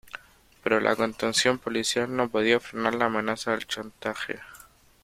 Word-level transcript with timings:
Pero 0.63 0.79
la 0.79 0.95
contención 0.95 1.59
policial 1.59 2.15
no 2.15 2.27
podía 2.27 2.59
frenar 2.59 2.95
la 2.95 3.05
amenaza 3.05 3.51
del 3.51 3.67
chantaje. 3.67 4.39